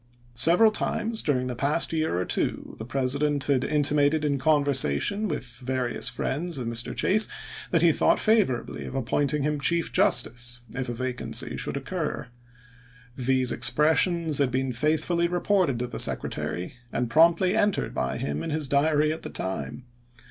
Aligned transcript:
Several 0.33 0.71
times 0.71 1.21
during 1.21 1.45
the 1.45 1.55
past 1.55 1.93
year 1.93 2.17
or 2.17 2.25
two 2.25 2.73
the 2.79 2.85
President 2.85 3.43
had 3.43 3.63
in 3.63 3.83
timated 3.83 4.25
in 4.25 4.39
conversation 4.39 5.27
with 5.27 5.45
various 5.63 6.09
friends 6.09 6.57
of 6.57 6.65
Mr. 6.67 6.95
Chase 6.95 7.27
that 7.69 7.83
he 7.83 7.91
thought 7.91 8.17
favorably 8.19 8.85
of 8.85 8.95
appointing 8.95 9.43
him 9.43 9.59
chief 9.61 9.91
justice 9.91 10.61
if 10.73 10.89
a 10.89 10.93
vacancy 10.95 11.55
should 11.55 11.77
occur. 11.77 12.29
These 13.15 13.51
expressions 13.51 14.39
had 14.39 14.49
been 14.49 14.71
faithfully 14.71 15.27
reported 15.27 15.77
to 15.77 15.85
the 15.85 15.99
Secretary, 15.99 16.73
and 16.91 17.07
promptly 17.07 17.55
entered 17.55 17.93
by 17.93 18.17
him 18.17 18.41
in 18.41 18.49
his 18.49 18.65
diary 18.65 19.13
at 19.13 19.21
the 19.21 19.29
time. 19.29 19.85